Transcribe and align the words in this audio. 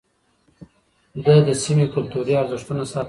ده 1.25 1.35
د 1.47 1.49
سيمې 1.63 1.85
کلتوري 1.93 2.33
ارزښتونه 2.41 2.83
ساتل. 2.89 2.99